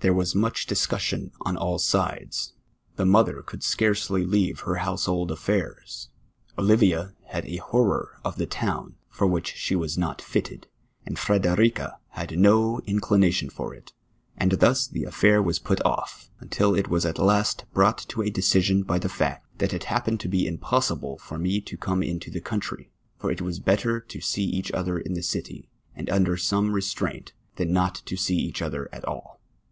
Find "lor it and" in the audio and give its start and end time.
13.56-14.50